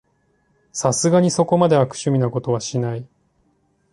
[0.73, 3.07] さすがにそこまで悪趣味なことはしない